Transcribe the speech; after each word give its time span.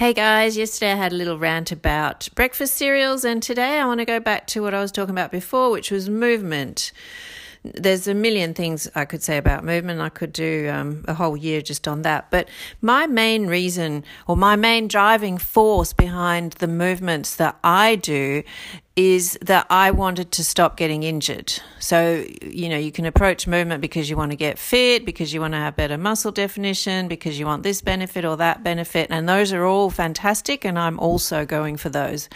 Hey 0.00 0.14
guys, 0.14 0.56
yesterday 0.56 0.92
I 0.92 0.94
had 0.94 1.12
a 1.12 1.14
little 1.14 1.38
rant 1.38 1.72
about 1.72 2.30
breakfast 2.34 2.74
cereals, 2.76 3.22
and 3.22 3.42
today 3.42 3.78
I 3.78 3.84
want 3.84 4.00
to 4.00 4.06
go 4.06 4.18
back 4.18 4.46
to 4.46 4.62
what 4.62 4.72
I 4.72 4.80
was 4.80 4.90
talking 4.90 5.10
about 5.10 5.30
before, 5.30 5.70
which 5.70 5.90
was 5.90 6.08
movement. 6.08 6.90
There's 7.64 8.08
a 8.08 8.14
million 8.14 8.54
things 8.54 8.88
I 8.94 9.04
could 9.04 9.22
say 9.22 9.36
about 9.36 9.62
movement. 9.62 10.00
I 10.00 10.08
could 10.08 10.32
do 10.32 10.70
um, 10.72 11.04
a 11.06 11.12
whole 11.12 11.36
year 11.36 11.60
just 11.60 11.86
on 11.86 12.00
that. 12.00 12.30
But 12.30 12.48
my 12.80 13.06
main 13.06 13.46
reason, 13.46 14.04
or 14.26 14.38
my 14.38 14.56
main 14.56 14.88
driving 14.88 15.36
force 15.36 15.92
behind 15.92 16.52
the 16.52 16.66
movements 16.66 17.36
that 17.36 17.58
I 17.62 17.96
do, 17.96 18.42
is 18.96 19.38
that 19.40 19.66
I 19.70 19.92
wanted 19.92 20.32
to 20.32 20.44
stop 20.44 20.76
getting 20.76 21.04
injured. 21.04 21.52
So, 21.78 22.26
you 22.42 22.68
know, 22.68 22.76
you 22.76 22.90
can 22.90 23.06
approach 23.06 23.46
movement 23.46 23.80
because 23.80 24.10
you 24.10 24.16
want 24.16 24.32
to 24.32 24.36
get 24.36 24.58
fit, 24.58 25.06
because 25.06 25.32
you 25.32 25.40
want 25.40 25.54
to 25.54 25.58
have 25.58 25.76
better 25.76 25.96
muscle 25.96 26.32
definition, 26.32 27.06
because 27.06 27.38
you 27.38 27.46
want 27.46 27.62
this 27.62 27.80
benefit 27.82 28.24
or 28.24 28.36
that 28.38 28.64
benefit. 28.64 29.06
And 29.10 29.28
those 29.28 29.52
are 29.52 29.64
all 29.64 29.90
fantastic. 29.90 30.64
And 30.64 30.78
I'm 30.78 30.98
also 30.98 31.46
going 31.46 31.76
for 31.76 31.88
those. 31.88 32.28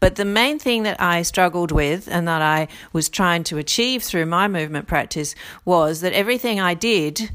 But 0.00 0.16
the 0.16 0.24
main 0.24 0.58
thing 0.58 0.82
that 0.84 1.00
I 1.00 1.22
struggled 1.22 1.70
with 1.72 2.08
and 2.10 2.26
that 2.26 2.42
I 2.42 2.68
was 2.92 3.08
trying 3.08 3.44
to 3.44 3.58
achieve 3.58 4.02
through 4.02 4.26
my 4.26 4.48
movement 4.48 4.88
practice 4.88 5.34
was 5.64 6.00
that 6.00 6.14
everything 6.14 6.58
I 6.58 6.74
did 6.74 7.30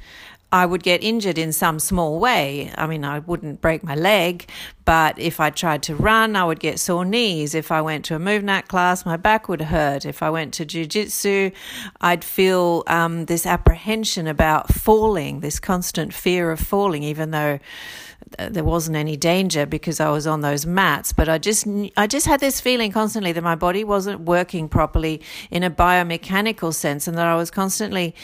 I 0.53 0.67
would 0.67 0.83
get 0.83 1.03
injured 1.03 1.39
in 1.39 1.51
some 1.51 1.79
small 1.79 2.19
way. 2.19 2.71
I 2.77 2.85
mean, 2.85 3.03
I 3.03 3.19
wouldn't 3.19 3.59
break 3.59 3.83
my 3.83 3.95
leg, 3.95 4.47
but 4.85 5.17
if 5.17 5.39
I 5.39 5.49
tried 5.49 5.81
to 5.83 5.95
run, 5.95 6.35
I 6.35 6.45
would 6.45 6.59
get 6.59 6.77
sore 6.77 7.05
knees. 7.05 7.55
If 7.55 7.71
I 7.71 7.81
went 7.81 8.05
to 8.05 8.15
a 8.15 8.19
MovNat 8.19 8.67
class, 8.67 9.03
my 9.03 9.17
back 9.17 9.49
would 9.49 9.61
hurt. 9.61 10.05
If 10.05 10.21
I 10.21 10.29
went 10.29 10.53
to 10.53 10.65
jujitsu, 10.65 11.51
I'd 12.01 12.23
feel 12.23 12.83
um, 12.85 13.25
this 13.25 13.47
apprehension 13.47 14.27
about 14.27 14.71
falling, 14.71 15.39
this 15.39 15.59
constant 15.59 16.13
fear 16.13 16.51
of 16.51 16.59
falling, 16.59 17.01
even 17.01 17.31
though 17.31 17.57
there 18.37 18.63
wasn't 18.63 18.95
any 18.95 19.17
danger 19.17 19.65
because 19.65 19.99
I 19.99 20.09
was 20.11 20.27
on 20.27 20.41
those 20.41 20.65
mats, 20.65 21.13
but 21.13 21.29
I 21.29 21.37
just 21.37 21.67
I 21.97 22.07
just 22.07 22.25
had 22.25 22.39
this 22.39 22.61
feeling 22.61 22.91
constantly 22.91 23.31
that 23.31 23.43
my 23.43 23.55
body 23.55 23.83
wasn't 23.83 24.21
working 24.21 24.69
properly 24.69 25.21
in 25.51 25.63
a 25.63 25.69
biomechanical 25.71 26.73
sense, 26.73 27.07
and 27.07 27.17
that 27.17 27.27
I 27.27 27.35
was 27.35 27.51
constantly 27.51 28.15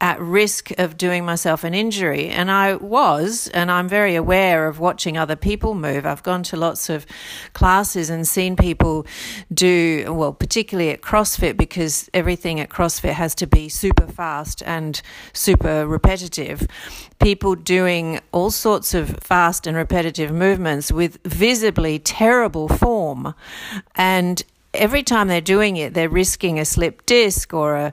at 0.00 0.20
risk 0.20 0.70
of 0.78 0.96
doing 0.96 1.24
myself 1.24 1.64
an 1.64 1.74
injury. 1.74 2.28
And 2.28 2.50
I 2.50 2.76
was, 2.76 3.48
and 3.48 3.70
I'm 3.70 3.88
very 3.88 4.14
aware 4.14 4.68
of 4.68 4.78
watching 4.78 5.16
other 5.16 5.34
people 5.34 5.74
move. 5.74 6.06
I've 6.06 6.22
gone 6.22 6.44
to 6.44 6.56
lots 6.56 6.88
of 6.88 7.04
classes 7.52 8.08
and 8.08 8.26
seen 8.26 8.54
people 8.54 9.06
do, 9.52 10.12
well, 10.12 10.32
particularly 10.32 10.90
at 10.90 11.00
CrossFit, 11.00 11.56
because 11.56 12.08
everything 12.14 12.60
at 12.60 12.68
CrossFit 12.68 13.14
has 13.14 13.34
to 13.36 13.46
be 13.46 13.68
super 13.68 14.06
fast 14.06 14.62
and 14.64 15.02
super 15.32 15.84
repetitive. 15.86 16.68
People 17.18 17.56
doing 17.56 18.20
all 18.30 18.52
sorts 18.52 18.94
of 18.94 19.16
fast 19.18 19.66
and 19.66 19.76
repetitive 19.76 20.30
movements 20.30 20.92
with 20.92 21.18
visibly 21.24 21.98
terrible 21.98 22.68
form. 22.68 23.34
And 23.96 24.44
every 24.74 25.02
time 25.02 25.26
they're 25.26 25.40
doing 25.40 25.76
it, 25.76 25.94
they're 25.94 26.08
risking 26.08 26.58
a 26.58 26.64
slip 26.64 27.04
disc 27.06 27.52
or 27.52 27.74
a 27.74 27.92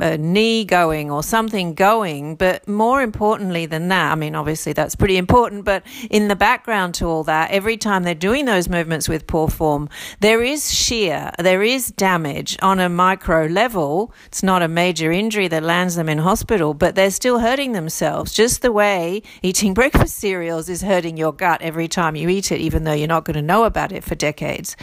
a 0.00 0.18
knee 0.18 0.64
going 0.64 1.10
or 1.10 1.22
something 1.22 1.74
going. 1.74 2.36
But 2.36 2.68
more 2.68 3.02
importantly 3.02 3.66
than 3.66 3.88
that, 3.88 4.12
I 4.12 4.14
mean, 4.14 4.34
obviously 4.34 4.72
that's 4.72 4.94
pretty 4.94 5.16
important, 5.16 5.64
but 5.64 5.82
in 6.10 6.28
the 6.28 6.36
background 6.36 6.94
to 6.96 7.06
all 7.06 7.24
that, 7.24 7.50
every 7.50 7.76
time 7.76 8.02
they're 8.02 8.14
doing 8.14 8.44
those 8.44 8.68
movements 8.68 9.08
with 9.08 9.26
poor 9.26 9.48
form, 9.48 9.88
there 10.20 10.42
is 10.42 10.72
shear, 10.72 11.32
there 11.38 11.62
is 11.62 11.90
damage 11.90 12.56
on 12.62 12.80
a 12.80 12.88
micro 12.88 13.46
level. 13.46 14.12
It's 14.26 14.42
not 14.42 14.62
a 14.62 14.68
major 14.68 15.10
injury 15.10 15.48
that 15.48 15.62
lands 15.62 15.96
them 15.96 16.08
in 16.08 16.18
hospital, 16.18 16.74
but 16.74 16.94
they're 16.94 17.10
still 17.10 17.38
hurting 17.38 17.72
themselves, 17.72 18.32
just 18.32 18.62
the 18.62 18.72
way 18.72 19.22
eating 19.42 19.74
breakfast 19.80 20.16
cereals 20.16 20.68
is 20.68 20.82
hurting 20.82 21.16
your 21.16 21.32
gut 21.32 21.62
every 21.62 21.88
time 21.88 22.16
you 22.16 22.28
eat 22.28 22.52
it, 22.52 22.60
even 22.60 22.84
though 22.84 22.92
you're 22.92 23.08
not 23.08 23.24
going 23.24 23.34
to 23.34 23.42
know 23.42 23.64
about 23.64 23.92
it 23.92 24.04
for 24.04 24.14
decades. 24.14 24.76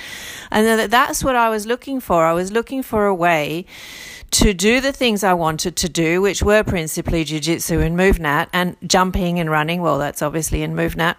And 0.51 0.91
that's 0.91 1.23
what 1.23 1.35
I 1.35 1.49
was 1.49 1.65
looking 1.65 1.99
for. 1.99 2.25
I 2.25 2.33
was 2.33 2.51
looking 2.51 2.81
for 2.83 3.05
a 3.05 3.15
way 3.15 3.65
to 4.31 4.53
do 4.53 4.81
the 4.81 4.91
things 4.91 5.23
I 5.23 5.33
wanted 5.33 5.75
to 5.77 5.89
do, 5.89 6.21
which 6.21 6.43
were 6.43 6.63
principally 6.63 7.23
jiu-jitsu 7.23 7.79
and 7.79 7.97
MovNat 7.97 8.47
and 8.53 8.75
jumping 8.85 9.39
and 9.39 9.49
running. 9.49 9.81
Well, 9.81 9.97
that's 9.97 10.21
obviously 10.21 10.63
in 10.63 10.73
MovNat. 10.73 11.15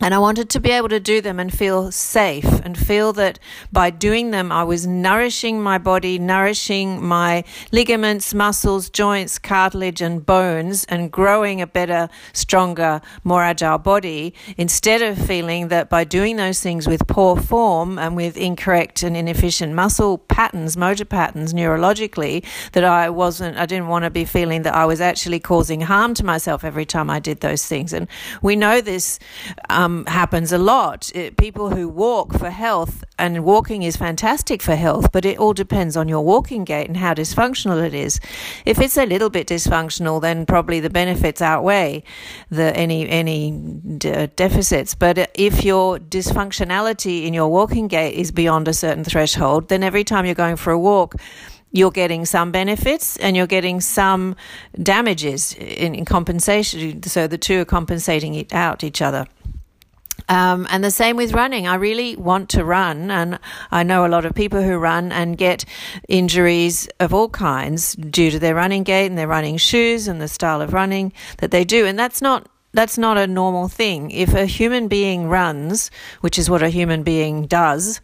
And 0.00 0.12
I 0.12 0.18
wanted 0.18 0.50
to 0.50 0.60
be 0.60 0.70
able 0.70 0.88
to 0.88 0.98
do 0.98 1.20
them 1.20 1.38
and 1.38 1.56
feel 1.56 1.92
safe 1.92 2.44
and 2.44 2.76
feel 2.76 3.12
that 3.12 3.38
by 3.70 3.90
doing 3.90 4.32
them, 4.32 4.50
I 4.50 4.64
was 4.64 4.88
nourishing 4.88 5.62
my 5.62 5.78
body, 5.78 6.18
nourishing 6.18 7.02
my 7.02 7.44
ligaments, 7.70 8.34
muscles, 8.34 8.90
joints, 8.90 9.38
cartilage, 9.38 10.02
and 10.02 10.26
bones, 10.26 10.84
and 10.86 11.12
growing 11.12 11.60
a 11.60 11.66
better, 11.68 12.08
stronger, 12.32 13.00
more 13.22 13.44
agile 13.44 13.78
body 13.78 14.34
instead 14.56 15.00
of 15.00 15.16
feeling 15.16 15.68
that 15.68 15.88
by 15.90 16.02
doing 16.02 16.36
those 16.36 16.60
things 16.60 16.88
with 16.88 17.06
poor 17.06 17.36
form 17.36 17.96
and 17.96 18.16
with 18.16 18.36
incorrect 18.36 19.04
and 19.04 19.16
inefficient 19.16 19.74
muscle 19.74 20.18
patterns, 20.18 20.76
motor 20.76 21.04
patterns 21.04 21.54
neurologically, 21.54 22.44
that 22.72 22.82
I 22.82 23.10
wasn't, 23.10 23.56
I 23.56 23.64
didn't 23.64 23.86
want 23.86 24.04
to 24.04 24.10
be 24.10 24.24
feeling 24.24 24.62
that 24.62 24.74
I 24.74 24.86
was 24.86 25.00
actually 25.00 25.38
causing 25.38 25.82
harm 25.82 26.14
to 26.14 26.24
myself 26.24 26.64
every 26.64 26.84
time 26.84 27.08
I 27.08 27.20
did 27.20 27.40
those 27.40 27.64
things. 27.64 27.92
And 27.92 28.08
we 28.42 28.56
know 28.56 28.80
this. 28.80 29.20
Um, 29.70 29.83
um, 29.84 30.06
happens 30.06 30.52
a 30.52 30.58
lot. 30.58 31.10
It, 31.14 31.36
people 31.36 31.70
who 31.70 31.88
walk 31.88 32.32
for 32.32 32.50
health, 32.50 33.04
and 33.18 33.44
walking 33.44 33.82
is 33.82 33.96
fantastic 33.96 34.62
for 34.62 34.76
health, 34.76 35.12
but 35.12 35.24
it 35.24 35.38
all 35.38 35.52
depends 35.52 35.96
on 35.96 36.08
your 36.08 36.24
walking 36.24 36.64
gait 36.64 36.88
and 36.88 36.96
how 36.96 37.14
dysfunctional 37.14 37.84
it 37.84 37.94
is. 37.94 38.20
If 38.64 38.78
it's 38.78 38.96
a 38.96 39.06
little 39.06 39.30
bit 39.30 39.46
dysfunctional, 39.48 40.20
then 40.20 40.46
probably 40.46 40.80
the 40.80 40.90
benefits 40.90 41.40
outweigh 41.42 42.02
the 42.50 42.76
any 42.76 43.08
any 43.08 43.52
de- 43.98 44.24
uh, 44.24 44.26
deficits. 44.36 44.94
But 44.94 45.18
uh, 45.18 45.26
if 45.34 45.64
your 45.64 45.98
dysfunctionality 45.98 47.26
in 47.26 47.34
your 47.34 47.48
walking 47.48 47.88
gait 47.88 48.14
is 48.14 48.32
beyond 48.32 48.68
a 48.68 48.72
certain 48.72 49.04
threshold, 49.04 49.68
then 49.68 49.82
every 49.82 50.04
time 50.04 50.26
you're 50.26 50.34
going 50.34 50.56
for 50.56 50.72
a 50.72 50.78
walk, 50.78 51.16
you're 51.72 51.90
getting 51.90 52.24
some 52.24 52.52
benefits 52.52 53.16
and 53.16 53.36
you're 53.36 53.48
getting 53.48 53.80
some 53.80 54.36
damages 54.80 55.54
in, 55.54 55.94
in 55.94 56.04
compensation. 56.04 57.02
So 57.02 57.26
the 57.26 57.38
two 57.38 57.60
are 57.60 57.64
compensating 57.64 58.34
it 58.34 58.52
out 58.54 58.84
each 58.84 59.02
other. 59.02 59.26
Um, 60.28 60.66
and 60.70 60.82
the 60.82 60.90
same 60.90 61.16
with 61.16 61.34
running. 61.34 61.66
I 61.66 61.74
really 61.74 62.16
want 62.16 62.48
to 62.50 62.64
run, 62.64 63.10
and 63.10 63.38
I 63.70 63.82
know 63.82 64.06
a 64.06 64.08
lot 64.08 64.24
of 64.24 64.34
people 64.34 64.62
who 64.62 64.76
run 64.76 65.12
and 65.12 65.36
get 65.36 65.64
injuries 66.08 66.88
of 66.98 67.12
all 67.12 67.28
kinds 67.28 67.94
due 67.94 68.30
to 68.30 68.38
their 68.38 68.54
running 68.54 68.84
gait 68.84 69.06
and 69.06 69.18
their 69.18 69.28
running 69.28 69.58
shoes 69.58 70.08
and 70.08 70.20
the 70.20 70.28
style 70.28 70.62
of 70.62 70.72
running 70.72 71.12
that 71.38 71.50
they 71.50 71.64
do. 71.64 71.86
And 71.86 71.98
that's 71.98 72.22
not 72.22 72.48
that's 72.72 72.98
not 72.98 73.16
a 73.16 73.26
normal 73.26 73.68
thing. 73.68 74.10
If 74.10 74.34
a 74.34 74.46
human 74.46 74.88
being 74.88 75.28
runs, 75.28 75.90
which 76.22 76.38
is 76.38 76.50
what 76.50 76.62
a 76.62 76.68
human 76.68 77.04
being 77.04 77.46
does, 77.46 78.00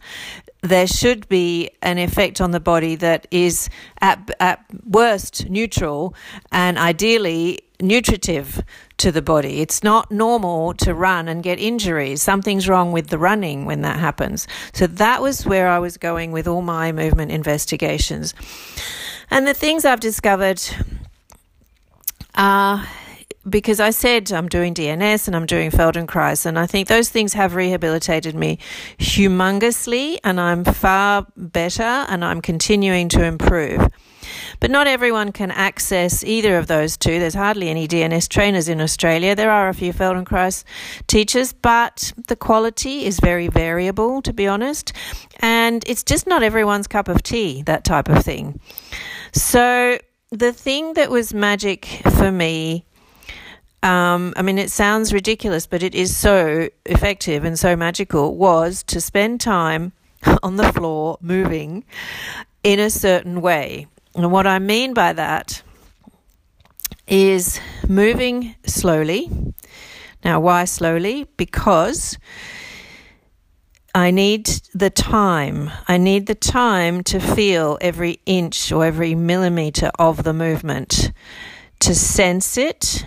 there 0.61 0.87
should 0.87 1.27
be 1.27 1.69
an 1.81 1.97
effect 1.97 2.39
on 2.39 2.51
the 2.51 2.59
body 2.59 2.95
that 2.95 3.27
is 3.31 3.69
at, 3.99 4.31
at 4.39 4.63
worst 4.85 5.49
neutral 5.49 6.15
and 6.51 6.77
ideally 6.77 7.59
nutritive 7.81 8.63
to 9.01 9.11
the 9.11 9.21
body. 9.21 9.61
It's 9.61 9.83
not 9.83 10.11
normal 10.11 10.73
to 10.75 10.93
run 10.93 11.27
and 11.27 11.43
get 11.43 11.59
injuries. 11.59 12.21
Something's 12.21 12.69
wrong 12.69 12.91
with 12.91 13.07
the 13.07 13.17
running 13.17 13.65
when 13.65 13.81
that 13.81 13.99
happens. 13.99 14.47
So 14.73 14.87
that 14.87 15.21
was 15.21 15.45
where 15.45 15.67
I 15.67 15.79
was 15.79 15.97
going 15.97 16.31
with 16.31 16.47
all 16.47 16.61
my 16.61 16.91
movement 16.91 17.31
investigations. 17.31 18.33
And 19.29 19.47
the 19.47 19.53
things 19.53 19.85
I've 19.85 19.99
discovered 19.99 20.61
are 22.35 22.87
because 23.49 23.79
I 23.79 23.89
said 23.89 24.31
I'm 24.31 24.47
doing 24.47 24.73
DNS 24.73 25.27
and 25.27 25.35
I'm 25.35 25.45
doing 25.45 25.71
Feldenkrais, 25.71 26.45
and 26.45 26.59
I 26.59 26.67
think 26.67 26.87
those 26.87 27.09
things 27.09 27.33
have 27.33 27.55
rehabilitated 27.55 28.35
me 28.35 28.59
humongously, 28.99 30.19
and 30.23 30.39
I'm 30.39 30.63
far 30.63 31.25
better 31.35 31.83
and 31.83 32.23
I'm 32.23 32.41
continuing 32.41 33.09
to 33.09 33.23
improve. 33.23 33.87
But 34.59 34.69
not 34.69 34.87
everyone 34.87 35.31
can 35.31 35.49
access 35.51 36.23
either 36.23 36.57
of 36.57 36.67
those 36.67 36.95
two. 36.95 37.19
There's 37.19 37.33
hardly 37.33 37.69
any 37.69 37.87
DNS 37.87 38.29
trainers 38.29 38.69
in 38.69 38.79
Australia. 38.79 39.35
There 39.35 39.49
are 39.49 39.69
a 39.69 39.73
few 39.73 39.91
Feldenkrais 39.91 40.63
teachers, 41.07 41.53
but 41.53 42.13
the 42.27 42.35
quality 42.35 43.05
is 43.05 43.19
very 43.19 43.47
variable, 43.47 44.21
to 44.21 44.33
be 44.33 44.47
honest. 44.47 44.93
And 45.39 45.83
it's 45.87 46.03
just 46.03 46.27
not 46.27 46.43
everyone's 46.43 46.87
cup 46.87 47.07
of 47.07 47.23
tea, 47.23 47.63
that 47.63 47.83
type 47.83 48.07
of 48.07 48.23
thing. 48.23 48.59
So 49.33 49.97
the 50.29 50.53
thing 50.53 50.93
that 50.93 51.09
was 51.09 51.33
magic 51.33 51.85
for 52.17 52.31
me 52.31 52.85
um, 53.83 54.33
I 54.35 54.41
mean, 54.41 54.57
it 54.57 54.69
sounds 54.69 55.13
ridiculous, 55.13 55.65
but 55.65 55.81
it 55.83 55.95
is 55.95 56.15
so 56.15 56.69
effective 56.85 57.43
and 57.43 57.57
so 57.57 57.75
magical, 57.75 58.35
was 58.35 58.83
to 58.83 59.01
spend 59.01 59.41
time 59.41 59.93
on 60.43 60.57
the 60.57 60.71
floor 60.71 61.17
moving 61.21 61.83
in 62.63 62.79
a 62.79 62.89
certain 62.89 63.41
way. 63.41 63.87
And 64.15 64.31
what 64.31 64.45
I 64.45 64.59
mean 64.59 64.93
by 64.93 65.13
that 65.13 65.63
is 67.07 67.59
moving 67.87 68.55
slowly. 68.65 69.29
Now, 70.23 70.39
why 70.39 70.65
slowly? 70.65 71.27
Because 71.37 72.17
I 73.93 74.11
need 74.11 74.47
the 74.73 74.89
time. 74.89 75.71
I 75.87 75.97
need 75.97 76.27
the 76.27 76.35
time 76.35 77.03
to 77.05 77.19
feel 77.19 77.77
every 77.81 78.19
inch 78.25 78.71
or 78.71 78.85
every 78.85 79.15
millimeter 79.15 79.91
of 79.99 80.23
the 80.23 80.33
movement, 80.33 81.11
to 81.81 81.95
sense 81.95 82.57
it, 82.57 83.05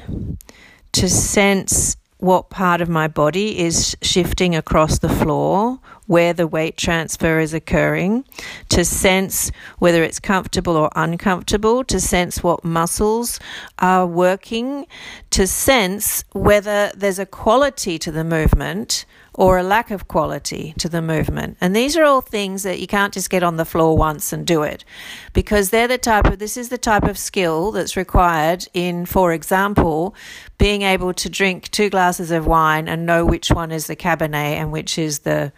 to 0.93 1.09
sense 1.09 1.97
what 2.19 2.51
part 2.51 2.81
of 2.81 2.89
my 2.89 3.07
body 3.07 3.59
is 3.59 3.97
shifting 4.03 4.57
across 4.57 4.99
the 4.99 5.09
floor, 5.09 5.79
where 6.07 6.33
the 6.33 6.47
weight 6.47 6.77
transfer 6.77 7.39
is 7.39 7.55
occurring, 7.55 8.25
to 8.69 8.85
sense 8.85 9.53
whether 9.79 10.03
it's 10.03 10.19
comfortable 10.19 10.77
or 10.77 10.91
uncomfortable, 10.97 11.85
to 11.85 12.01
sense 12.01 12.43
what 12.43 12.65
muscles 12.65 13.39
are 13.79 14.07
working, 14.07 14.87
to 15.31 15.47
sense 15.47 16.25
whether 16.33 16.91
there's 16.97 17.19
a 17.19 17.27
quality 17.27 17.99
to 17.99 18.11
the 18.11 18.25
movement 18.25 19.07
or 19.35 19.59
a 19.59 19.63
lack 19.63 19.91
of 19.91 20.07
quality 20.07 20.75
to 20.79 20.89
the 20.89 21.03
movement. 21.03 21.57
And 21.61 21.75
these 21.75 21.97
are 21.97 22.05
all 22.05 22.21
things 22.21 22.63
that 22.63 22.79
you 22.79 22.87
can't 22.87 23.13
just 23.13 23.31
get 23.31 23.43
on 23.43 23.57
the 23.57 23.65
floor 23.65 23.97
once 23.97 24.33
and 24.33 24.47
do 24.47 24.63
it 24.63 24.85
because 25.33 25.71
they're 25.71 25.89
the 25.89 25.99
type 25.99 26.27
of, 26.27 26.39
this 26.39 26.57
is 26.57 26.69
the 26.69 26.79
type 26.79 27.03
of 27.05 27.19
skill 27.19 27.73
that's 27.73 27.97
required 27.97 28.67
in, 28.73 29.07
for 29.07 29.33
example, 29.33 30.15
being 30.59 30.83
able 30.83 31.13
to 31.15 31.29
drink 31.29 31.71
two 31.71 31.91
glasses 31.91 32.31
of 32.31 32.47
wine 32.47 32.89
and 32.89 33.07
know 33.07 33.25
which 33.25 33.51
one 33.51 33.73
is 33.73 33.87
the 33.89 33.97
Cabernet 33.97 34.35
and 34.35 34.71
which 34.71 34.99
is 34.99 35.21
the 35.21 35.53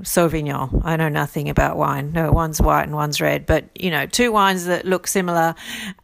Sauvignon. 0.00 0.82
I 0.84 0.96
know 0.96 1.08
nothing 1.08 1.48
about 1.48 1.76
wine. 1.76 2.12
No, 2.12 2.32
one's 2.32 2.60
white 2.60 2.84
and 2.84 2.94
one's 2.94 3.20
red, 3.20 3.46
but 3.46 3.64
you 3.74 3.90
know, 3.90 4.06
two 4.06 4.32
wines 4.32 4.64
that 4.64 4.84
look 4.84 5.06
similar 5.06 5.54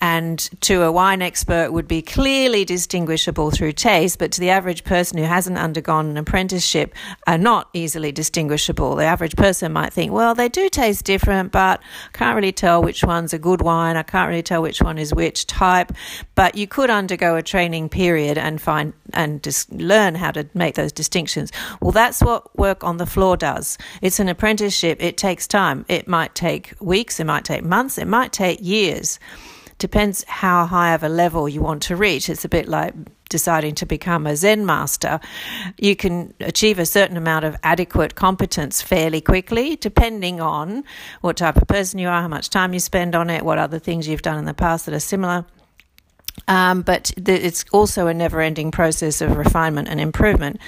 and 0.01 0.39
to 0.61 0.83
a 0.83 0.93
wine 0.93 1.23
expert 1.23 1.73
would 1.73 1.89
be 1.89 2.03
clearly 2.03 2.65
distinguishable 2.65 3.51
through 3.51 3.73
taste, 3.73 4.19
but 4.19 4.31
to 4.33 4.41
the 4.41 4.51
average 4.51 4.85
person 4.85 5.19
who 5.19 5.25
hasn't 5.25 5.59
undergone 5.59 6.11
an 6.11 6.17
apprenticeship 6.17 6.95
are 7.27 7.39
not 7.39 7.71
easily 7.73 8.13
distinguishable. 8.13 8.95
The 8.97 9.05
average 9.05 9.37
person 9.37 9.73
might 9.73 9.93
think, 9.93 10.13
well, 10.13 10.35
they 10.35 10.49
do 10.49 10.69
taste 10.69 11.05
different, 11.05 11.51
but 11.51 11.81
can't 12.13 12.37
really 12.37 12.53
tell 12.53 12.83
which 12.83 13.03
one's 13.03 13.33
a 13.33 13.39
good 13.39 13.63
wine. 13.63 13.97
I 13.97 14.03
can't 14.03 14.29
really 14.29 14.43
tell 14.43 14.63
which 14.63 14.83
one 14.83 14.99
is 14.99 15.15
which 15.15 15.47
type, 15.47 15.93
but 16.35 16.55
you 16.57 16.67
could 16.67 16.91
undergo 16.91 17.37
a 17.37 17.43
training 17.43 17.89
period 17.89 18.37
and 18.37 18.61
find 18.61 18.93
and 19.15 19.47
learn 19.71 20.15
how 20.15 20.31
to 20.31 20.47
make 20.53 20.75
those 20.75 20.93
distinctions. 20.93 21.51
Well, 21.81 21.93
that's 21.93 22.21
what 22.21 22.57
work 22.59 22.85
on 22.85 22.99
the 22.99 23.07
floor 23.07 23.37
does. 23.37 23.78
It's 24.03 24.21
an 24.21 24.29
apprenticeship. 24.29 25.03
It 25.03 25.17
takes 25.17 25.47
time. 25.47 25.85
It 25.89 26.09
might 26.09 26.35
take 26.35 26.75
weeks, 26.81 27.21
it 27.21 27.25
might 27.25 27.45
take 27.45 27.65
months, 27.65 27.99
it 27.99 28.07
might 28.07 28.33
take 28.33 28.59
years. 28.63 29.19
Depends 29.79 30.25
how 30.27 30.67
high 30.67 30.93
of 30.95 31.05
a 31.05 31.09
level 31.09 31.49
you 31.49 31.61
want 31.61 31.83
to 31.85 31.95
reach. 31.97 32.29
It's 32.29 32.45
a 32.45 32.49
bit 32.49 32.69
like 32.69 32.95
deciding 33.29 33.75
to 33.77 33.87
become 33.87 34.27
a 34.27 34.35
Zen 34.35 34.67
master. 34.67 35.21
You 35.79 35.95
can 35.95 36.35
achieve 36.41 36.79
a 36.79 36.87
certain 36.87 37.17
amount 37.17 37.45
of 37.45 37.57
adequate 37.63 38.15
competence 38.15 38.83
fairly 38.83 39.21
quickly, 39.21 39.77
depending 39.77 40.41
on 40.41 40.85
what 41.21 41.37
type 41.37 41.57
of 41.57 41.69
person 41.69 41.99
you 41.99 42.09
are, 42.09 42.23
how 42.23 42.29
much 42.29 42.51
time 42.51 42.73
you 42.73 42.81
spend 42.81 43.15
on 43.15 43.31
it, 43.31 43.45
what 43.45 43.59
other 43.59 43.79
things 43.79 44.09
you've 44.09 44.23
done 44.23 44.39
in 44.39 44.47
the 44.47 44.55
past 44.55 44.87
that 44.87 44.95
are 44.95 45.01
similar. 45.01 45.45
Um, 46.47 46.83
but 46.83 47.13
it's 47.17 47.65
also 47.73 48.07
a 48.07 48.15
never 48.15 48.41
ending 48.41 48.71
process 48.71 49.21
of 49.21 49.37
refinement 49.37 49.89
and 49.89 50.01
improvement. 50.01 50.61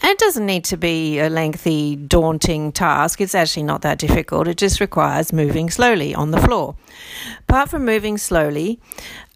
And 0.00 0.10
it 0.10 0.18
doesn't 0.18 0.46
need 0.46 0.64
to 0.66 0.76
be 0.76 1.18
a 1.18 1.28
lengthy, 1.28 1.96
daunting 1.96 2.72
task. 2.72 3.20
It's 3.20 3.34
actually 3.34 3.64
not 3.64 3.82
that 3.82 3.98
difficult. 3.98 4.48
It 4.48 4.56
just 4.56 4.80
requires 4.80 5.32
moving 5.32 5.70
slowly 5.70 6.14
on 6.14 6.30
the 6.30 6.40
floor. 6.40 6.76
Apart 7.40 7.70
from 7.70 7.84
moving 7.84 8.16
slowly, 8.16 8.80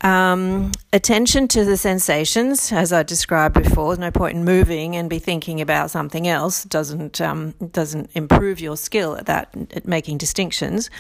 um, 0.03 0.73
attention 0.93 1.49
to 1.49 1.65
the 1.65 1.77
sensations, 1.77 2.73
as 2.73 2.93
I 2.93 3.03
described 3.03 3.55
before. 3.55 3.89
There's 3.89 3.99
no 3.99 4.11
point 4.11 4.37
in 4.37 4.45
moving 4.45 4.97
and 4.97 5.09
be 5.09 5.19
thinking 5.19 5.61
about 5.61 5.91
something 5.91 6.27
else. 6.27 6.65
It 6.65 6.71
doesn't 6.71 7.21
um, 7.21 7.55
doesn't 7.73 8.11
improve 8.15 8.61
your 8.61 8.77
skill 8.77 9.17
at 9.17 9.27
that 9.27 9.55
at 9.75 9.87
making 9.87 10.19
distinctions. 10.19 10.91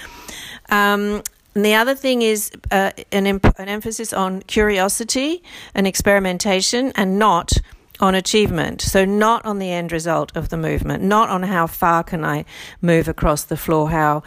Um, 0.70 1.23
and 1.54 1.64
the 1.64 1.75
other 1.75 1.94
thing 1.94 2.22
is 2.22 2.50
uh, 2.70 2.93
an, 3.10 3.26
imp- 3.26 3.58
an 3.58 3.69
emphasis 3.69 4.12
on 4.12 4.43
curiosity 4.43 5.43
and 5.75 5.87
experimentation 5.87 6.93
and 6.94 7.19
not 7.19 7.52
on 8.00 8.14
achievement. 8.14 8.81
So, 8.81 9.04
not 9.04 9.44
on 9.44 9.58
the 9.58 9.70
end 9.70 9.93
result 9.93 10.32
of 10.34 10.49
the 10.49 10.56
movement, 10.56 11.04
not 11.04 11.28
on 11.28 11.44
how 11.44 11.66
far 11.66 12.02
can 12.02 12.25
I 12.25 12.44
move 12.81 13.06
across 13.06 13.44
the 13.44 13.56
floor, 13.56 13.90
how 13.90 14.22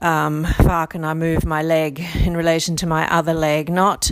um, 0.00 0.44
far 0.44 0.86
can 0.86 1.04
I 1.04 1.14
move 1.14 1.44
my 1.44 1.62
leg 1.62 2.04
in 2.24 2.36
relation 2.36 2.76
to 2.76 2.86
my 2.86 3.10
other 3.12 3.34
leg? 3.34 3.70
Not 3.70 4.10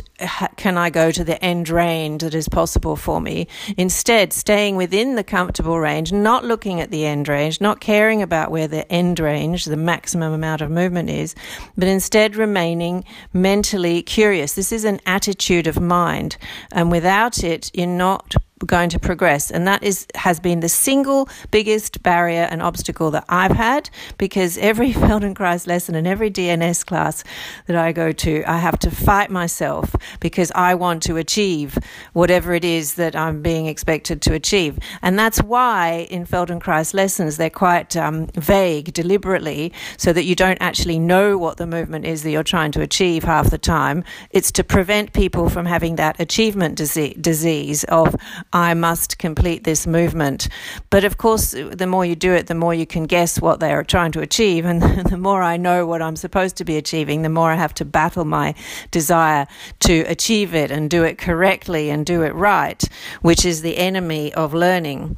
can 0.57 0.77
I 0.79 0.91
go 0.91 1.11
to 1.11 1.25
the 1.25 1.43
end 1.43 1.69
range 1.69 2.23
that 2.23 2.35
is 2.35 2.49
possible 2.49 2.97
for 2.97 3.21
me. 3.21 3.49
Instead, 3.77 4.33
staying 4.33 4.77
within 4.77 5.17
the 5.17 5.25
comfortable 5.25 5.81
range, 5.81 6.13
not 6.13 6.45
looking 6.45 6.81
at 6.81 6.91
the 6.91 7.07
end 7.07 7.29
range, 7.29 7.61
not 7.61 7.81
caring 7.81 8.23
about 8.23 8.51
where 8.51 8.69
the 8.69 8.91
end 8.93 9.19
range, 9.19 9.65
the 9.65 9.77
maximum 9.77 10.33
amount 10.33 10.61
of 10.61 10.71
movement 10.71 11.11
is, 11.11 11.35
but 11.77 11.89
instead 11.89 12.37
remaining 12.37 13.05
mentally 13.33 14.03
curious. 14.03 14.55
This 14.55 14.73
is 14.73 14.85
an 14.85 15.01
attitude 15.07 15.67
of 15.67 15.81
mind, 15.81 16.37
and 16.73 16.91
without 16.91 17.43
it, 17.43 17.71
you're 17.75 17.87
not 17.87 18.35
going 18.67 18.91
to 18.91 18.99
progress. 18.99 19.51
And 19.51 19.67
that 19.67 19.83
is 19.83 20.07
has 20.15 20.41
been 20.41 20.61
the 20.61 20.69
single 20.69 21.29
biggest 21.51 22.03
barrier 22.03 22.47
and 22.51 22.63
obstacle 22.63 23.11
that 23.13 23.25
I've 23.29 23.53
had 23.53 23.91
because 24.19 24.59
every 24.59 24.93
Feldenkrais 25.01 25.67
lesson 25.67 25.95
and 25.95 26.07
every 26.07 26.31
DNS 26.31 26.85
class 26.87 27.25
that 27.67 27.77
I 27.77 27.93
go 27.93 28.13
to, 28.13 28.45
I 28.47 28.59
have 28.59 28.79
to 28.81 28.91
fight 28.91 29.31
myself 29.31 29.95
because 30.21 30.53
I 30.55 30.75
want 30.75 31.03
to 31.05 31.17
achieve 31.17 31.79
whatever 32.13 32.55
it 32.55 32.65
is 32.65 32.95
that 32.95 33.17
I'm 33.17 33.43
being 33.43 33.67
expected 33.67 34.21
to 34.23 34.35
achieve. 34.35 34.79
And 35.03 35.19
that's 35.19 35.43
why 35.43 36.07
in 36.11 36.27
Feldenkrais 36.27 36.95
lessons 36.95 37.37
they're 37.37 37.51
quite 37.51 37.97
um, 37.97 38.27
vague 38.35 38.93
deliberately 38.93 39.73
so 39.97 40.13
that 40.13 40.25
you 40.25 40.35
don't 40.35 40.59
actually 40.61 40.99
know 40.99 41.39
what 41.39 41.57
the 41.57 41.67
movement 41.67 42.05
is 42.05 42.23
that 42.23 42.31
you're 42.31 42.43
trying 42.43 42.73
to 42.73 42.83
achieve 42.83 43.25
half 43.25 43.51
the 43.51 43.59
time. 43.59 44.05
It's 44.31 44.53
to 44.53 44.65
prevent 44.65 45.13
people 45.13 45.49
from 45.49 45.67
having 45.67 45.97
that 45.97 46.21
achievement 46.21 46.77
disease 46.77 47.85
of 47.85 48.15
I 48.53 48.75
must 48.75 49.19
complete 49.19 49.63
this 49.63 49.87
movement. 49.87 50.49
But 50.91 51.05
of 51.05 51.19
course, 51.19 51.53
the 51.53 51.87
more 51.87 52.05
you 52.05 52.17
do 52.17 52.33
it, 52.33 52.49
the 52.49 52.55
more 52.55 52.75
you 52.75 52.87
can 52.87 53.05
guess 53.05 53.41
what 53.41 53.61
they 53.61 53.73
are 53.73 53.85
trying 53.85 54.13
to 54.13 54.21
achieve. 54.21 54.65
And 54.71 54.83
the 54.83 55.17
more 55.17 55.43
I 55.43 55.57
know 55.57 55.87
what 55.87 56.01
I'm 56.01 56.17
supposed 56.17 56.57
to 56.57 56.65
be 56.65 56.77
achieving, 56.77 57.23
the 57.23 57.29
more 57.29 57.51
I 57.51 57.57
have 57.57 57.75
to 57.75 57.85
battle 57.85 58.25
my 58.25 58.55
desire 58.91 59.47
to 59.81 60.01
achieve 60.03 60.55
it 60.55 60.71
and 60.71 60.89
do 60.89 61.03
it 61.05 61.19
correctly 61.19 61.91
and 61.91 62.07
do 62.07 62.23
it 62.23 62.35
right, 62.35 62.83
which 63.21 63.45
is 63.45 63.63
the 63.63 63.79
enemy 63.79 64.33
of 64.35 64.55
learning. 64.55 65.17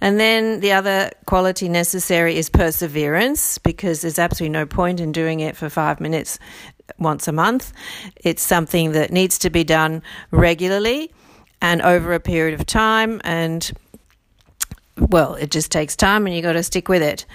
And 0.00 0.18
then 0.20 0.60
the 0.60 0.72
other 0.72 1.10
quality 1.26 1.68
necessary 1.68 2.36
is 2.36 2.48
perseverance 2.50 3.58
because 3.58 4.02
there's 4.02 4.18
absolutely 4.18 4.52
no 4.52 4.66
point 4.66 5.00
in 5.00 5.12
doing 5.12 5.40
it 5.40 5.56
for 5.56 5.68
five 5.68 6.00
minutes 6.00 6.38
once 6.98 7.28
a 7.28 7.32
month. 7.32 7.72
It's 8.16 8.42
something 8.42 8.92
that 8.92 9.12
needs 9.12 9.38
to 9.38 9.50
be 9.50 9.64
done 9.64 10.02
regularly 10.30 11.12
and 11.60 11.82
over 11.82 12.12
a 12.12 12.20
period 12.20 12.58
of 12.58 12.66
time. 12.66 13.20
And 13.24 13.70
well, 14.98 15.34
it 15.34 15.50
just 15.50 15.70
takes 15.70 15.96
time 15.96 16.26
and 16.26 16.34
you 16.34 16.42
got 16.42 16.54
to 16.54 16.62
stick 16.62 16.88
with 16.88 17.02
it. 17.02 17.26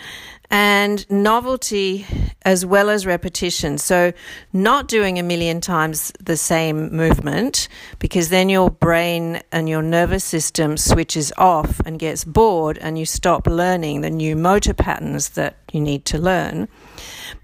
And 0.53 1.09
novelty 1.09 2.05
as 2.41 2.65
well 2.65 2.89
as 2.89 3.05
repetition. 3.05 3.77
So, 3.77 4.11
not 4.51 4.89
doing 4.89 5.17
a 5.17 5.23
million 5.23 5.61
times 5.61 6.11
the 6.19 6.35
same 6.35 6.93
movement 6.93 7.69
because 7.99 8.27
then 8.27 8.49
your 8.49 8.69
brain 8.69 9.41
and 9.53 9.69
your 9.69 9.81
nervous 9.81 10.25
system 10.25 10.75
switches 10.75 11.31
off 11.37 11.79
and 11.85 11.97
gets 11.97 12.25
bored 12.25 12.77
and 12.79 12.99
you 12.99 13.05
stop 13.05 13.47
learning 13.47 14.01
the 14.01 14.09
new 14.09 14.35
motor 14.35 14.73
patterns 14.73 15.29
that 15.29 15.55
you 15.71 15.79
need 15.79 16.03
to 16.05 16.17
learn. 16.17 16.67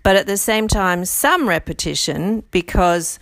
But 0.03 0.17
at 0.17 0.27
the 0.27 0.38
same 0.38 0.67
time, 0.67 1.05
some 1.05 1.48
repetition 1.48 2.43
because 2.51 3.19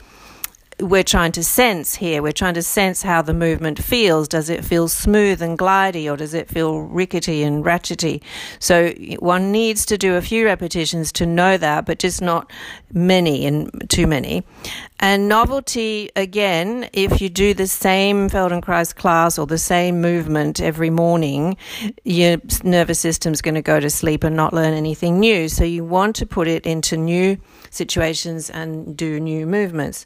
we're 0.80 1.04
trying 1.04 1.32
to 1.34 1.44
sense 1.44 1.96
here. 1.96 2.22
We're 2.22 2.34
trying 2.34 2.56
to 2.56 2.62
sense 2.62 3.02
how 3.02 3.22
the 3.22 3.34
movement 3.34 3.82
feels. 3.82 4.28
Does 4.28 4.50
it 4.50 4.66
feel 4.66 4.88
smooth 4.88 5.42
and 5.42 5.58
glidey 5.58 6.12
or 6.12 6.18
does 6.18 6.34
it 6.34 6.50
feel 6.50 6.82
rickety 6.82 7.44
and 7.44 7.64
ratchety? 7.64 8.22
So 8.60 8.92
one 9.20 9.52
needs 9.52 9.86
to 9.88 9.98
do 9.98 10.16
a 10.16 10.22
few 10.22 10.46
repetitions 10.46 11.12
to 11.14 11.26
know 11.26 11.58
that, 11.58 11.86
but 11.86 12.00
just 12.00 12.22
not 12.22 12.52
many 12.92 13.46
and 13.46 13.90
too 13.90 14.06
many. 14.06 14.44
And 15.00 15.30
novelty, 15.30 16.10
again, 16.16 16.90
if 16.92 17.22
you 17.22 17.30
do 17.30 17.54
the 17.54 17.68
same 17.68 18.30
Feldenkrais 18.30 18.94
class 18.94 19.38
or 19.38 19.48
the 19.48 19.58
same 19.58 20.02
movement 20.02 20.60
every 20.60 20.90
morning, 20.90 21.56
your 22.04 22.38
nervous 22.64 23.00
system's 23.00 23.42
going 23.42 23.56
to 23.56 23.62
go 23.62 23.80
to 23.80 23.90
sleep 23.90 24.24
and 24.24 24.36
not 24.36 24.54
learn 24.54 24.74
anything 24.74 25.20
new. 25.20 25.48
So 25.48 25.64
you 25.64 25.86
want 25.86 26.18
to 26.18 26.26
put 26.26 26.48
it 26.48 26.66
into 26.66 26.98
new 26.98 27.38
situations 27.70 28.50
and 28.50 28.96
do 28.96 29.20
new 29.20 29.46
movements. 29.46 30.06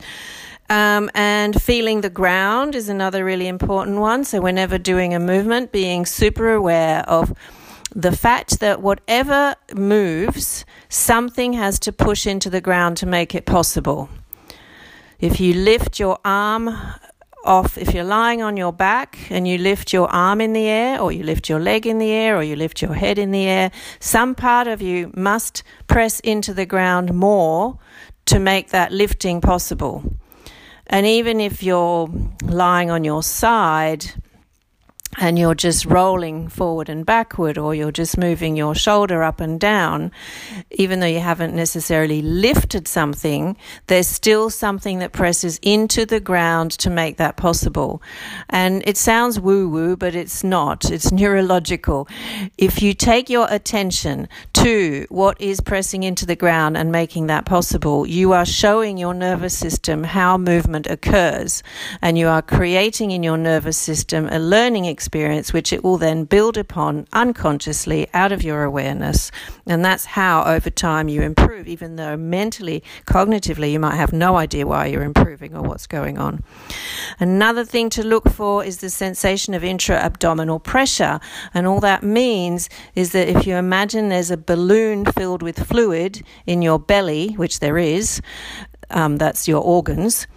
Um, 0.69 1.09
and 1.15 1.59
feeling 1.59 2.01
the 2.01 2.11
ground 2.11 2.75
is 2.75 2.89
another 2.89 3.25
really 3.25 3.47
important 3.47 3.97
one. 3.97 4.23
So, 4.23 4.39
whenever 4.39 4.77
doing 4.77 5.15
a 5.15 5.19
movement, 5.19 5.71
being 5.71 6.05
super 6.05 6.53
aware 6.53 7.01
of 7.09 7.33
the 7.95 8.15
fact 8.15 8.59
that 8.59 8.81
whatever 8.81 9.55
moves, 9.73 10.65
something 10.87 11.53
has 11.53 11.79
to 11.79 11.91
push 11.91 12.27
into 12.27 12.49
the 12.49 12.61
ground 12.61 12.97
to 12.97 13.05
make 13.05 13.33
it 13.33 13.45
possible. 13.45 14.09
If 15.19 15.39
you 15.39 15.53
lift 15.53 15.99
your 15.99 16.19
arm 16.23 16.69
off, 17.43 17.77
if 17.77 17.93
you're 17.93 18.03
lying 18.03 18.41
on 18.41 18.55
your 18.55 18.71
back 18.71 19.17
and 19.31 19.47
you 19.47 19.57
lift 19.57 19.91
your 19.91 20.07
arm 20.09 20.39
in 20.39 20.53
the 20.53 20.67
air, 20.67 21.01
or 21.01 21.11
you 21.11 21.23
lift 21.23 21.49
your 21.49 21.59
leg 21.59 21.87
in 21.87 21.97
the 21.97 22.11
air, 22.11 22.37
or 22.37 22.43
you 22.43 22.55
lift 22.55 22.81
your 22.81 22.93
head 22.93 23.17
in 23.17 23.31
the 23.31 23.47
air, 23.47 23.71
some 23.99 24.35
part 24.35 24.67
of 24.67 24.81
you 24.81 25.11
must 25.15 25.63
press 25.87 26.19
into 26.19 26.53
the 26.53 26.65
ground 26.65 27.13
more 27.13 27.79
to 28.25 28.39
make 28.39 28.69
that 28.69 28.91
lifting 28.91 29.41
possible. 29.41 30.03
And 30.89 31.05
even 31.05 31.39
if 31.39 31.61
you're 31.61 32.09
lying 32.43 32.89
on 32.89 33.03
your 33.03 33.21
side 33.21 34.11
and 35.19 35.37
you're 35.37 35.53
just 35.53 35.85
rolling 35.85 36.47
forward 36.47 36.87
and 36.87 37.05
backward, 37.05 37.57
or 37.57 37.75
you're 37.75 37.91
just 37.91 38.17
moving 38.17 38.55
your 38.55 38.73
shoulder 38.73 39.21
up 39.21 39.41
and 39.41 39.59
down, 39.59 40.11
even 40.71 41.01
though 41.01 41.05
you 41.05 41.19
haven't 41.19 41.53
necessarily 41.53 42.21
lifted 42.21 42.87
something, 42.87 43.57
there's 43.87 44.07
still 44.07 44.49
something 44.49 44.99
that 44.99 45.11
presses 45.11 45.59
into 45.61 46.05
the 46.05 46.21
ground 46.21 46.71
to 46.71 46.89
make 46.89 47.17
that 47.17 47.35
possible. 47.35 48.01
And 48.49 48.81
it 48.87 48.95
sounds 48.95 49.41
woo 49.41 49.67
woo, 49.67 49.97
but 49.97 50.15
it's 50.15 50.41
not. 50.41 50.89
It's 50.89 51.11
neurological. 51.11 52.07
If 52.57 52.81
you 52.81 52.93
take 52.93 53.29
your 53.29 53.47
attention 53.49 54.29
to 54.53 55.05
what 55.09 55.39
is 55.41 55.59
pressing 55.59 56.03
into 56.03 56.25
the 56.25 56.37
ground 56.37 56.77
and 56.77 56.93
making 56.93 57.27
that 57.27 57.45
possible, 57.45 58.07
you 58.07 58.31
are 58.31 58.45
showing 58.45 58.97
your 58.97 59.13
nervous 59.13 59.57
system 59.57 60.05
how 60.05 60.37
movement 60.37 60.87
occurs, 60.87 61.61
and 62.01 62.17
you 62.17 62.27
are 62.27 62.41
creating 62.41 63.11
in 63.11 63.21
your 63.21 63.37
nervous 63.37 63.77
system 63.77 64.25
a 64.31 64.39
learning 64.39 64.85
experience 64.85 65.08
experience, 65.09 65.51
which 65.51 65.73
it 65.73 65.83
will 65.83 65.97
then 65.97 66.23
build 66.23 66.55
upon 66.55 67.07
unconsciously 67.13 68.07
out 68.13 68.31
of 68.31 68.43
your 68.43 68.63
awareness. 68.63 69.31
And 69.65 69.83
that's 69.83 70.05
how 70.05 70.43
over 70.43 70.69
time 70.69 71.09
you 71.09 71.23
improve, 71.23 71.67
even 71.67 71.95
though 71.95 72.15
mentally, 72.15 72.83
cognitively, 73.07 73.71
you 73.71 73.79
might 73.79 73.95
have 73.95 74.13
no 74.13 74.37
idea 74.37 74.67
why 74.67 74.85
you're 74.85 75.01
improving 75.01 75.55
or 75.55 75.63
what's 75.63 75.87
going 75.87 76.19
on. 76.19 76.43
Another 77.19 77.65
thing 77.65 77.89
to 77.89 78.03
look 78.03 78.29
for 78.29 78.63
is 78.63 78.77
the 78.77 78.89
sensation 78.91 79.55
of 79.55 79.63
intra 79.63 79.95
abdominal 79.95 80.59
pressure. 80.59 81.19
And 81.55 81.65
all 81.65 81.79
that 81.79 82.03
means 82.03 82.69
is 82.93 83.11
that 83.13 83.27
if 83.27 83.47
you 83.47 83.55
imagine 83.55 84.09
there's 84.09 84.29
a 84.29 84.37
balloon 84.37 85.05
filled 85.05 85.41
with 85.41 85.65
fluid 85.65 86.21
in 86.45 86.61
your 86.61 86.77
belly, 86.77 87.29
which 87.29 87.61
there 87.61 87.79
is, 87.79 88.21
um, 88.91 89.17
that's 89.17 89.47
your 89.47 89.63
organs, 89.63 90.27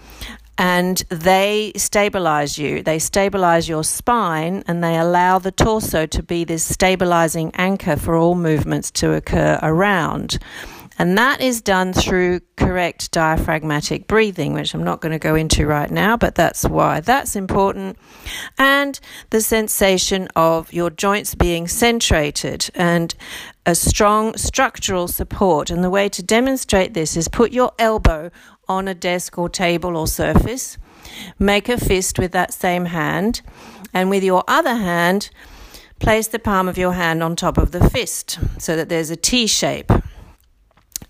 and 0.58 0.98
they 1.08 1.72
stabilize 1.76 2.58
you. 2.58 2.82
They 2.82 2.98
stabilize 2.98 3.68
your 3.68 3.84
spine 3.84 4.62
and 4.66 4.82
they 4.82 4.96
allow 4.96 5.38
the 5.38 5.52
torso 5.52 6.06
to 6.06 6.22
be 6.22 6.44
this 6.44 6.64
stabilizing 6.64 7.50
anchor 7.54 7.96
for 7.96 8.16
all 8.16 8.34
movements 8.34 8.90
to 8.92 9.12
occur 9.12 9.58
around. 9.62 10.38
And 10.98 11.16
that 11.18 11.40
is 11.40 11.60
done 11.60 11.92
through 11.92 12.40
correct 12.56 13.10
diaphragmatic 13.12 14.06
breathing, 14.06 14.52
which 14.52 14.74
I'm 14.74 14.84
not 14.84 15.00
going 15.00 15.12
to 15.12 15.18
go 15.18 15.34
into 15.34 15.66
right 15.66 15.90
now, 15.90 16.16
but 16.16 16.34
that's 16.34 16.64
why 16.64 17.00
that's 17.00 17.34
important. 17.34 17.98
And 18.58 18.98
the 19.30 19.40
sensation 19.40 20.28
of 20.36 20.72
your 20.72 20.90
joints 20.90 21.34
being 21.34 21.66
centrated 21.66 22.70
and 22.74 23.14
a 23.64 23.74
strong 23.74 24.36
structural 24.36 25.08
support. 25.08 25.70
And 25.70 25.82
the 25.82 25.90
way 25.90 26.08
to 26.10 26.22
demonstrate 26.22 26.94
this 26.94 27.16
is 27.16 27.28
put 27.28 27.52
your 27.52 27.72
elbow 27.78 28.30
on 28.68 28.88
a 28.88 28.94
desk 28.94 29.38
or 29.38 29.48
table 29.48 29.96
or 29.96 30.06
surface. 30.06 30.78
Make 31.38 31.68
a 31.68 31.78
fist 31.78 32.18
with 32.18 32.32
that 32.32 32.54
same 32.54 32.86
hand, 32.86 33.42
and 33.92 34.08
with 34.08 34.22
your 34.22 34.44
other 34.48 34.74
hand, 34.74 35.30
place 35.98 36.28
the 36.28 36.38
palm 36.38 36.68
of 36.68 36.78
your 36.78 36.92
hand 36.92 37.22
on 37.22 37.36
top 37.36 37.58
of 37.58 37.72
the 37.72 37.90
fist 37.90 38.38
so 38.58 38.76
that 38.76 38.88
there's 38.88 39.10
a 39.10 39.16
T 39.16 39.46
shape. 39.46 39.90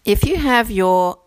If 0.04 0.26
you 0.26 0.36
have 0.36 0.68
your 0.68 1.20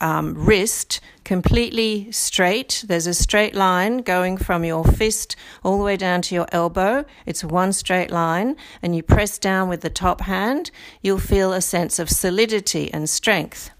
um, 0.00 0.34
wrist 0.34 1.00
completely 1.24 2.12
straight, 2.12 2.84
there's 2.86 3.08
a 3.08 3.12
straight 3.14 3.56
line 3.56 3.98
going 3.98 4.36
from 4.36 4.64
your 4.64 4.84
fist 4.84 5.34
all 5.64 5.78
the 5.78 5.84
way 5.84 5.96
down 5.96 6.22
to 6.22 6.36
your 6.36 6.46
elbow. 6.52 7.04
It's 7.26 7.42
one 7.42 7.72
straight 7.72 8.12
line, 8.12 8.56
and 8.82 8.94
you 8.94 9.02
press 9.02 9.36
down 9.36 9.68
with 9.68 9.80
the 9.80 9.90
top 9.90 10.20
hand, 10.20 10.70
you'll 11.02 11.18
feel 11.18 11.52
a 11.52 11.60
sense 11.60 11.98
of 11.98 12.08
solidity 12.08 12.88
and 12.94 13.10
strength. 13.10 13.72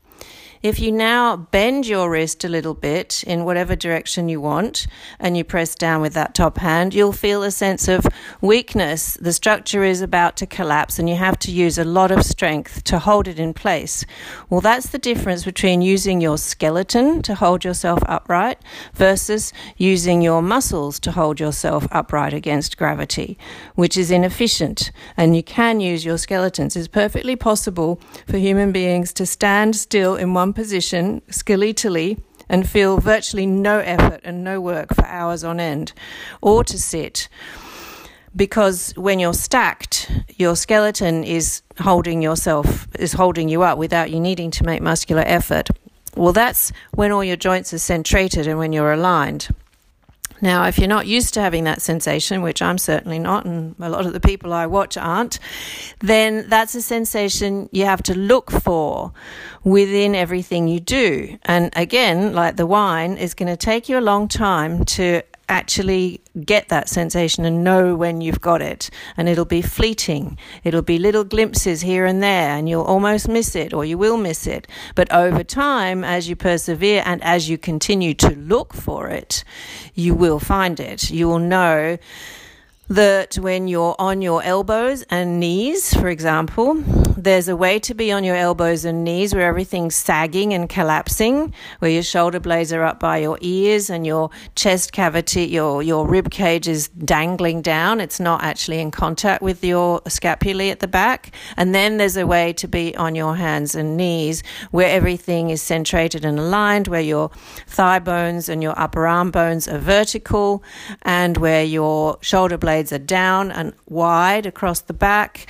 If 0.62 0.78
you 0.78 0.92
now 0.92 1.38
bend 1.38 1.86
your 1.86 2.10
wrist 2.10 2.44
a 2.44 2.48
little 2.50 2.74
bit 2.74 3.24
in 3.26 3.46
whatever 3.46 3.74
direction 3.74 4.28
you 4.28 4.42
want 4.42 4.86
and 5.18 5.34
you 5.34 5.42
press 5.42 5.74
down 5.74 6.02
with 6.02 6.12
that 6.12 6.34
top 6.34 6.58
hand, 6.58 6.92
you'll 6.92 7.14
feel 7.14 7.42
a 7.42 7.50
sense 7.50 7.88
of 7.88 8.06
weakness. 8.42 9.14
The 9.14 9.32
structure 9.32 9.82
is 9.82 10.02
about 10.02 10.36
to 10.36 10.46
collapse 10.46 10.98
and 10.98 11.08
you 11.08 11.16
have 11.16 11.38
to 11.38 11.50
use 11.50 11.78
a 11.78 11.84
lot 11.84 12.10
of 12.10 12.26
strength 12.26 12.84
to 12.84 12.98
hold 12.98 13.26
it 13.26 13.38
in 13.38 13.54
place. 13.54 14.04
Well, 14.50 14.60
that's 14.60 14.90
the 14.90 14.98
difference 14.98 15.46
between 15.46 15.80
using 15.80 16.20
your 16.20 16.36
skeleton 16.36 17.22
to 17.22 17.36
hold 17.36 17.64
yourself 17.64 18.00
upright 18.04 18.58
versus 18.92 19.54
using 19.78 20.20
your 20.20 20.42
muscles 20.42 21.00
to 21.00 21.12
hold 21.12 21.40
yourself 21.40 21.88
upright 21.90 22.34
against 22.34 22.76
gravity, 22.76 23.38
which 23.76 23.96
is 23.96 24.10
inefficient. 24.10 24.92
And 25.16 25.34
you 25.34 25.42
can 25.42 25.80
use 25.80 26.04
your 26.04 26.18
skeletons. 26.18 26.76
It's 26.76 26.86
perfectly 26.86 27.34
possible 27.34 27.98
for 28.26 28.36
human 28.36 28.72
beings 28.72 29.14
to 29.14 29.24
stand 29.24 29.74
still 29.74 30.16
in 30.16 30.34
one 30.34 30.49
position 30.52 31.22
skeletally 31.30 32.20
and 32.48 32.68
feel 32.68 32.98
virtually 32.98 33.46
no 33.46 33.78
effort 33.78 34.20
and 34.24 34.42
no 34.42 34.60
work 34.60 34.94
for 34.94 35.06
hours 35.06 35.44
on 35.44 35.60
end, 35.60 35.92
or 36.42 36.64
to 36.64 36.78
sit. 36.78 37.28
Because 38.34 38.92
when 38.96 39.18
you're 39.18 39.34
stacked, 39.34 40.10
your 40.36 40.56
skeleton 40.56 41.24
is 41.24 41.62
holding 41.78 42.22
yourself, 42.22 42.88
is 42.98 43.12
holding 43.12 43.48
you 43.48 43.62
up 43.62 43.78
without 43.78 44.10
you 44.10 44.20
needing 44.20 44.50
to 44.52 44.64
make 44.64 44.82
muscular 44.82 45.22
effort. 45.26 45.68
Well, 46.16 46.32
that's 46.32 46.72
when 46.92 47.12
all 47.12 47.22
your 47.22 47.36
joints 47.36 47.72
are 47.72 47.78
centrated 47.78 48.46
and 48.46 48.58
when 48.58 48.72
you're 48.72 48.92
aligned. 48.92 49.48
Now, 50.42 50.66
if 50.66 50.78
you're 50.78 50.88
not 50.88 51.06
used 51.06 51.34
to 51.34 51.40
having 51.40 51.64
that 51.64 51.82
sensation, 51.82 52.42
which 52.42 52.62
I'm 52.62 52.78
certainly 52.78 53.18
not, 53.18 53.44
and 53.44 53.74
a 53.78 53.88
lot 53.88 54.06
of 54.06 54.12
the 54.12 54.20
people 54.20 54.52
I 54.52 54.66
watch 54.66 54.96
aren't, 54.96 55.38
then 56.00 56.48
that's 56.48 56.74
a 56.74 56.82
sensation 56.82 57.68
you 57.72 57.84
have 57.84 58.02
to 58.04 58.14
look 58.16 58.50
for 58.50 59.12
within 59.64 60.14
everything 60.14 60.68
you 60.68 60.80
do. 60.80 61.38
And 61.44 61.70
again, 61.76 62.32
like 62.34 62.56
the 62.56 62.66
wine, 62.66 63.16
is 63.16 63.34
going 63.34 63.48
to 63.48 63.56
take 63.56 63.88
you 63.88 63.98
a 63.98 64.00
long 64.00 64.28
time 64.28 64.84
to 64.84 65.22
actually 65.50 66.22
get 66.46 66.68
that 66.68 66.88
sensation 66.88 67.44
and 67.44 67.62
know 67.62 67.94
when 67.94 68.20
you've 68.20 68.40
got 68.40 68.62
it. 68.62 68.88
And 69.16 69.28
it'll 69.28 69.44
be 69.44 69.60
fleeting. 69.60 70.38
It'll 70.64 70.80
be 70.80 70.98
little 70.98 71.24
glimpses 71.24 71.82
here 71.82 72.06
and 72.06 72.22
there, 72.22 72.50
and 72.50 72.68
you'll 72.68 72.84
almost 72.84 73.28
miss 73.28 73.54
it 73.54 73.74
or 73.74 73.84
you 73.84 73.98
will 73.98 74.16
miss 74.16 74.46
it. 74.46 74.66
But 74.94 75.12
over 75.12 75.44
time, 75.44 76.04
as 76.04 76.28
you 76.28 76.36
persevere 76.36 77.02
and 77.04 77.22
as 77.22 77.50
you 77.50 77.58
continue 77.58 78.14
to 78.14 78.30
look 78.30 78.72
for 78.72 79.08
it, 79.08 79.44
you 79.94 80.14
will 80.14 80.38
find 80.38 80.80
it. 80.80 81.10
You 81.10 81.28
will 81.28 81.40
know 81.40 81.98
that 82.90 83.36
when 83.36 83.68
you're 83.68 83.94
on 84.00 84.20
your 84.20 84.42
elbows 84.42 85.04
and 85.10 85.38
knees, 85.38 85.94
for 85.94 86.08
example, 86.08 86.74
there's 87.16 87.46
a 87.46 87.54
way 87.54 87.78
to 87.78 87.94
be 87.94 88.10
on 88.10 88.24
your 88.24 88.34
elbows 88.34 88.84
and 88.84 89.04
knees 89.04 89.32
where 89.32 89.46
everything's 89.46 89.94
sagging 89.94 90.52
and 90.52 90.68
collapsing, 90.68 91.54
where 91.78 91.90
your 91.90 92.02
shoulder 92.02 92.40
blades 92.40 92.72
are 92.72 92.82
up 92.82 92.98
by 92.98 93.18
your 93.18 93.38
ears 93.42 93.90
and 93.90 94.04
your 94.04 94.30
chest 94.56 94.92
cavity, 94.92 95.44
your, 95.44 95.84
your 95.84 96.04
rib 96.08 96.30
cage 96.32 96.66
is 96.66 96.88
dangling 96.88 97.62
down. 97.62 98.00
It's 98.00 98.18
not 98.18 98.42
actually 98.42 98.80
in 98.80 98.90
contact 98.90 99.40
with 99.40 99.62
your 99.62 100.00
scapulae 100.02 100.72
at 100.72 100.80
the 100.80 100.88
back. 100.88 101.32
And 101.56 101.72
then 101.72 101.98
there's 101.98 102.16
a 102.16 102.26
way 102.26 102.52
to 102.54 102.66
be 102.66 102.96
on 102.96 103.14
your 103.14 103.36
hands 103.36 103.76
and 103.76 103.96
knees 103.96 104.42
where 104.72 104.88
everything 104.88 105.50
is 105.50 105.62
centrated 105.62 106.24
and 106.24 106.40
aligned, 106.40 106.88
where 106.88 107.00
your 107.00 107.30
thigh 107.68 108.00
bones 108.00 108.48
and 108.48 108.64
your 108.64 108.76
upper 108.76 109.06
arm 109.06 109.30
bones 109.30 109.68
are 109.68 109.78
vertical 109.78 110.64
and 111.02 111.36
where 111.36 111.62
your 111.62 112.18
shoulder 112.20 112.58
blades 112.58 112.79
blades 112.80 112.92
are 112.92 112.98
down 112.98 113.52
and 113.52 113.74
wide 113.88 114.46
across 114.46 114.80
the 114.80 114.94
back 114.94 115.46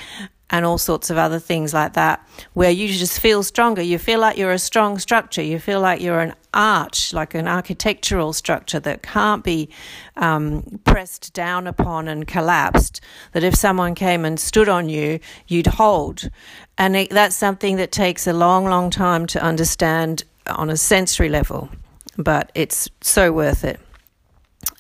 and 0.53 0.67
all 0.67 0.79
sorts 0.79 1.11
of 1.11 1.17
other 1.17 1.39
things 1.39 1.73
like 1.73 1.93
that, 1.93 2.27
where 2.55 2.73
you 2.73 2.89
just 2.89 3.21
feel 3.21 3.45
stronger. 3.45 3.81
You 3.81 4.01
feel 4.01 4.19
like 4.19 4.37
you're 4.37 4.51
a 4.51 4.59
strong 4.59 4.99
structure. 4.99 5.43
You 5.43 5.61
feel 5.61 5.81
like 5.81 6.01
you're 6.01 6.19
an 6.19 6.35
arch, 6.53 7.13
like 7.13 7.37
an 7.37 7.47
architectural 7.47 8.33
structure 8.33 8.81
that 8.81 9.05
can't 9.05 9.45
be 9.45 9.69
um, 10.17 10.81
pressed 10.85 11.33
down 11.35 11.69
upon 11.69 12.09
and 12.09 12.27
collapsed. 12.27 13.01
That 13.31 13.45
if 13.45 13.55
someone 13.55 13.95
came 13.95 14.25
and 14.25 14.41
stood 14.41 14.69
on 14.69 14.89
you, 14.89 15.21
you'd 15.47 15.69
hold. 15.69 16.29
And 16.77 16.97
it, 16.97 17.11
that's 17.11 17.37
something 17.37 17.77
that 17.77 17.93
takes 17.93 18.27
a 18.27 18.33
long, 18.33 18.65
long 18.65 18.91
time 18.91 19.27
to 19.27 19.41
understand 19.41 20.25
on 20.47 20.69
a 20.69 20.77
sensory 20.77 21.29
level, 21.29 21.69
but 22.17 22.51
it's 22.57 22.89
so 23.03 23.31
worth 23.31 23.63
it. 23.63 23.79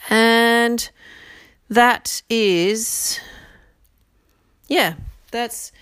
And 0.08 0.90
that 1.70 2.22
is 2.28 3.20
yeah 4.68 4.94
that's 5.30 5.72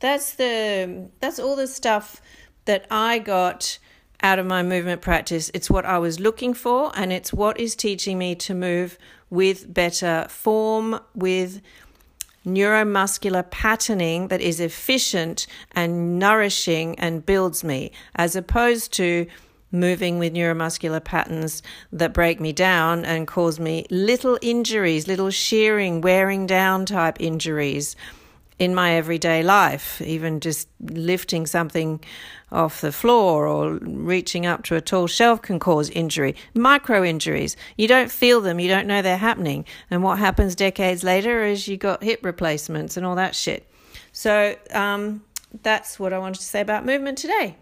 that's 0.00 0.34
the 0.34 1.08
that's 1.20 1.38
all 1.38 1.54
the 1.54 1.66
stuff 1.66 2.20
that 2.64 2.86
i 2.90 3.18
got 3.18 3.78
out 4.22 4.38
of 4.38 4.46
my 4.46 4.62
movement 4.62 5.02
practice. 5.02 5.50
It's 5.52 5.68
what 5.68 5.84
i 5.84 5.98
was 5.98 6.18
looking 6.18 6.54
for 6.54 6.90
and 6.96 7.12
it's 7.12 7.32
what 7.32 7.60
is 7.60 7.76
teaching 7.76 8.18
me 8.18 8.34
to 8.36 8.54
move 8.54 8.98
with 9.28 9.72
better 9.72 10.26
form 10.30 10.98
with 11.14 11.60
neuromuscular 12.46 13.48
patterning 13.50 14.28
that 14.28 14.40
is 14.40 14.60
efficient 14.60 15.46
and 15.72 16.18
nourishing 16.18 16.98
and 16.98 17.24
builds 17.24 17.62
me 17.62 17.90
as 18.16 18.34
opposed 18.34 18.92
to 18.94 19.26
moving 19.74 20.18
with 20.18 20.32
neuromuscular 20.32 21.02
patterns 21.02 21.62
that 21.92 22.14
break 22.14 22.40
me 22.40 22.52
down 22.52 23.04
and 23.04 23.26
cause 23.26 23.58
me 23.60 23.84
little 23.90 24.38
injuries, 24.40 25.06
little 25.06 25.30
shearing, 25.30 26.00
wearing 26.00 26.46
down 26.46 26.86
type 26.86 27.20
injuries. 27.20 27.96
in 28.56 28.72
my 28.74 28.92
everyday 28.92 29.42
life, 29.42 30.00
even 30.00 30.38
just 30.38 30.68
lifting 30.80 31.44
something 31.46 32.00
off 32.52 32.80
the 32.80 32.92
floor 32.92 33.48
or 33.48 33.74
reaching 33.82 34.46
up 34.46 34.62
to 34.62 34.76
a 34.76 34.80
tall 34.80 35.08
shelf 35.08 35.42
can 35.42 35.58
cause 35.58 35.90
injury. 35.90 36.36
Micro 36.54 37.02
injuries, 37.02 37.56
you 37.76 37.88
don't 37.88 38.12
feel 38.12 38.40
them, 38.40 38.60
you 38.60 38.68
don't 38.68 38.86
know 38.86 39.02
they're 39.02 39.16
happening. 39.16 39.64
And 39.90 40.04
what 40.04 40.20
happens 40.20 40.54
decades 40.54 41.02
later 41.02 41.44
is 41.44 41.66
you 41.66 41.76
got 41.76 42.04
hip 42.04 42.24
replacements 42.24 42.96
and 42.96 43.04
all 43.04 43.16
that 43.16 43.34
shit. 43.34 43.68
So 44.12 44.54
um, 44.70 45.24
that's 45.62 45.98
what 45.98 46.12
I 46.12 46.18
wanted 46.18 46.38
to 46.38 46.46
say 46.46 46.60
about 46.60 46.86
movement 46.86 47.18
today. 47.18 47.56